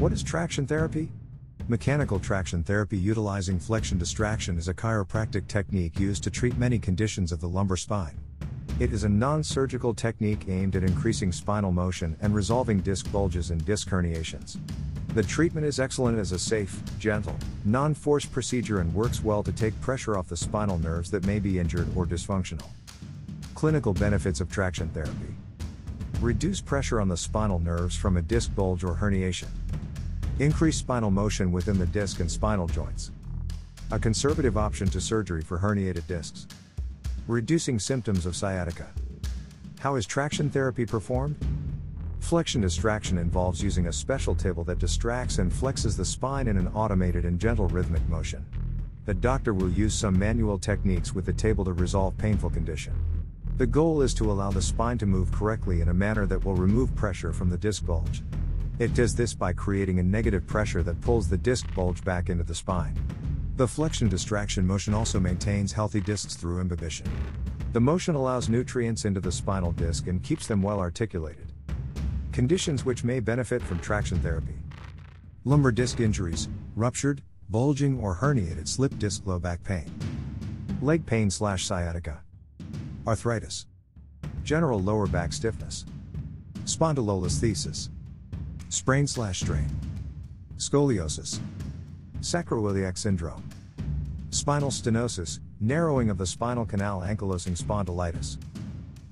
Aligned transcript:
What 0.00 0.14
is 0.14 0.22
traction 0.22 0.66
therapy? 0.66 1.10
Mechanical 1.68 2.18
traction 2.18 2.64
therapy 2.64 2.96
utilizing 2.96 3.58
flexion 3.58 3.98
distraction 3.98 4.56
is 4.56 4.66
a 4.66 4.72
chiropractic 4.72 5.46
technique 5.46 6.00
used 6.00 6.24
to 6.24 6.30
treat 6.30 6.56
many 6.56 6.78
conditions 6.78 7.32
of 7.32 7.40
the 7.42 7.46
lumbar 7.46 7.76
spine. 7.76 8.18
It 8.78 8.94
is 8.94 9.04
a 9.04 9.10
non 9.10 9.44
surgical 9.44 9.92
technique 9.92 10.46
aimed 10.48 10.74
at 10.74 10.84
increasing 10.84 11.32
spinal 11.32 11.70
motion 11.70 12.16
and 12.22 12.34
resolving 12.34 12.80
disc 12.80 13.12
bulges 13.12 13.50
and 13.50 13.62
disc 13.66 13.90
herniations. 13.90 14.58
The 15.08 15.22
treatment 15.22 15.66
is 15.66 15.78
excellent 15.78 16.18
as 16.18 16.32
a 16.32 16.38
safe, 16.38 16.80
gentle, 16.98 17.36
non 17.66 17.92
force 17.92 18.24
procedure 18.24 18.80
and 18.80 18.94
works 18.94 19.22
well 19.22 19.42
to 19.42 19.52
take 19.52 19.78
pressure 19.82 20.16
off 20.16 20.30
the 20.30 20.36
spinal 20.36 20.78
nerves 20.78 21.10
that 21.10 21.26
may 21.26 21.40
be 21.40 21.58
injured 21.58 21.94
or 21.94 22.06
dysfunctional. 22.06 22.70
Clinical 23.54 23.92
benefits 23.92 24.40
of 24.40 24.50
traction 24.50 24.88
therapy 24.88 25.34
reduce 26.22 26.60
pressure 26.60 27.00
on 27.02 27.08
the 27.08 27.16
spinal 27.16 27.58
nerves 27.58 27.96
from 27.96 28.16
a 28.16 28.22
disc 28.22 28.54
bulge 28.54 28.84
or 28.84 28.94
herniation, 28.94 29.48
increase 30.40 30.78
spinal 30.78 31.10
motion 31.10 31.52
within 31.52 31.78
the 31.78 31.86
disc 31.86 32.20
and 32.20 32.30
spinal 32.30 32.66
joints, 32.66 33.10
a 33.90 33.98
conservative 33.98 34.56
option 34.56 34.88
to 34.88 34.98
surgery 34.98 35.42
for 35.42 35.58
herniated 35.58 36.06
discs, 36.06 36.46
reducing 37.28 37.78
symptoms 37.78 38.24
of 38.24 38.34
sciatica. 38.34 38.88
How 39.80 39.96
is 39.96 40.06
traction 40.06 40.48
therapy 40.48 40.86
performed? 40.86 41.36
Flexion 42.20 42.62
distraction 42.62 43.18
involves 43.18 43.62
using 43.62 43.88
a 43.88 43.92
special 43.92 44.34
table 44.34 44.64
that 44.64 44.78
distracts 44.78 45.38
and 45.38 45.52
flexes 45.52 45.94
the 45.94 46.04
spine 46.06 46.48
in 46.48 46.56
an 46.56 46.68
automated 46.68 47.26
and 47.26 47.38
gentle 47.38 47.68
rhythmic 47.68 48.06
motion. 48.08 48.44
The 49.04 49.14
doctor 49.14 49.52
will 49.52 49.70
use 49.70 49.94
some 49.94 50.18
manual 50.18 50.58
techniques 50.58 51.14
with 51.14 51.26
the 51.26 51.32
table 51.34 51.66
to 51.66 51.74
resolve 51.74 52.16
painful 52.16 52.50
condition. 52.50 52.94
The 53.58 53.66
goal 53.66 54.00
is 54.00 54.14
to 54.14 54.30
allow 54.30 54.50
the 54.50 54.62
spine 54.62 54.96
to 54.98 55.06
move 55.06 55.30
correctly 55.32 55.82
in 55.82 55.90
a 55.90 55.94
manner 55.94 56.24
that 56.26 56.42
will 56.42 56.54
remove 56.54 56.94
pressure 56.96 57.34
from 57.34 57.50
the 57.50 57.58
disc 57.58 57.84
bulge. 57.84 58.22
It 58.80 58.94
does 58.94 59.14
this 59.14 59.34
by 59.34 59.52
creating 59.52 59.98
a 59.98 60.02
negative 60.02 60.46
pressure 60.46 60.82
that 60.84 61.02
pulls 61.02 61.28
the 61.28 61.36
disc 61.36 61.66
bulge 61.74 62.02
back 62.02 62.30
into 62.30 62.44
the 62.44 62.54
spine. 62.54 62.98
The 63.56 63.68
flexion 63.68 64.08
distraction 64.08 64.66
motion 64.66 64.94
also 64.94 65.20
maintains 65.20 65.70
healthy 65.70 66.00
discs 66.00 66.34
through 66.34 66.62
imbibition. 66.62 67.06
The 67.74 67.80
motion 67.80 68.14
allows 68.14 68.48
nutrients 68.48 69.04
into 69.04 69.20
the 69.20 69.30
spinal 69.30 69.72
disc 69.72 70.06
and 70.06 70.22
keeps 70.22 70.46
them 70.46 70.62
well 70.62 70.80
articulated. 70.80 71.52
Conditions 72.32 72.86
which 72.86 73.04
may 73.04 73.20
benefit 73.20 73.60
from 73.60 73.80
traction 73.80 74.18
therapy 74.20 74.54
lumbar 75.44 75.72
disc 75.72 76.00
injuries, 76.00 76.48
ruptured, 76.74 77.20
bulging, 77.50 78.00
or 78.00 78.16
herniated 78.16 78.66
slip 78.66 78.98
disc 78.98 79.26
low 79.26 79.38
back 79.38 79.62
pain, 79.62 79.92
leg 80.80 81.04
pain 81.04 81.30
slash 81.30 81.66
sciatica, 81.66 82.22
arthritis, 83.06 83.66
general 84.42 84.80
lower 84.80 85.06
back 85.06 85.34
stiffness, 85.34 85.84
spondylolisthesis, 86.64 87.90
sprain 88.70 89.04
slash 89.04 89.40
strain, 89.40 89.68
scoliosis, 90.56 91.40
sacroiliac 92.20 92.96
syndrome, 92.96 93.42
spinal 94.30 94.70
stenosis, 94.70 95.40
narrowing 95.60 96.08
of 96.08 96.18
the 96.18 96.26
spinal 96.26 96.64
canal 96.64 97.00
ankylosing 97.00 97.60
spondylitis, 97.60 98.38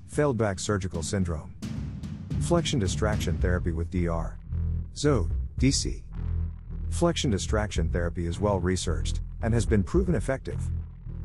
failed 0.07 0.37
back 0.37 0.59
surgical 0.59 1.03
syndrome, 1.03 1.53
flexion 2.39 2.79
distraction 2.79 3.37
therapy 3.39 3.73
with 3.73 3.91
DR, 3.91 4.37
ZOE, 4.95 5.29
DC. 5.59 6.03
Flexion 6.89 7.29
distraction 7.29 7.89
therapy 7.89 8.25
is 8.27 8.39
well 8.39 8.61
researched 8.61 9.19
and 9.41 9.53
has 9.53 9.65
been 9.65 9.83
proven 9.83 10.15
effective. 10.15 10.61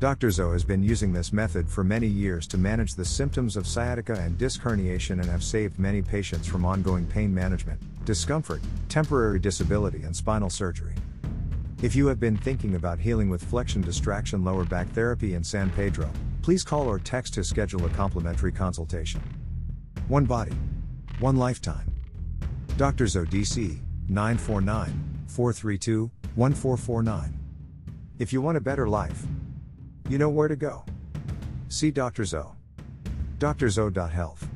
Dr. 0.01 0.33
Zoe 0.33 0.55
has 0.55 0.65
been 0.65 0.83
using 0.83 1.13
this 1.13 1.33
method 1.33 1.69
for 1.69 1.85
many 1.85 2.09
years 2.09 2.49
to 2.49 2.59
manage 2.59 2.97
the 2.97 3.05
symptoms 3.05 3.57
of 3.57 3.65
sciatica 3.65 4.15
and 4.15 4.37
disc 4.37 4.61
herniation 4.61 5.21
and 5.21 5.27
have 5.27 5.45
saved 5.45 5.79
many 5.79 6.03
patients 6.03 6.49
from 6.49 6.65
ongoing 6.65 7.07
pain 7.07 7.33
management, 7.33 7.81
discomfort, 8.05 8.63
temporary 8.89 9.39
disability, 9.39 10.03
and 10.03 10.15
spinal 10.15 10.51
surgery. 10.51 10.95
If 11.83 11.95
you 11.95 12.07
have 12.07 12.21
been 12.21 12.37
thinking 12.37 12.77
about 12.77 12.99
healing 12.99 13.29
with 13.29 13.45
flexion 13.45 13.83
distraction 13.83 14.45
lower 14.45 14.65
back 14.65 14.89
therapy 14.91 15.35
in 15.35 15.45
San 15.45 15.71
Pedro, 15.71 16.11
please 16.43 16.65
call 16.65 16.89
or 16.89 16.99
text 16.99 17.35
to 17.35 17.45
schedule 17.45 17.85
a 17.85 17.91
complimentary 17.91 18.53
consultation. 18.53 19.23
One 20.09 20.25
body, 20.25 20.55
one 21.19 21.37
lifetime. 21.37 21.93
Dr. 22.77 23.07
Zoe 23.07 23.27
DC, 23.27 23.79
949 24.09 25.25
432 25.27 26.11
1449. 26.35 27.39
If 28.19 28.33
you 28.33 28.41
want 28.41 28.57
a 28.57 28.61
better 28.61 28.89
life, 28.89 29.27
you 30.09 30.19
know 30.19 30.29
where 30.29 30.49
to 30.49 30.57
go. 30.57 30.85
See 31.69 31.91
Dr. 31.91 32.25
Zoe. 32.25 32.53
drzoe.health. 33.39 34.54